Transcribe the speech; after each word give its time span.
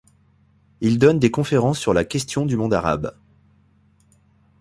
Il 0.79 0.97
donne 0.97 1.19
des 1.19 1.29
conférences 1.29 1.77
sur 1.77 1.93
la 1.93 2.03
question 2.03 2.47
du 2.47 2.57
monde 2.57 2.73
arabe. 2.73 3.15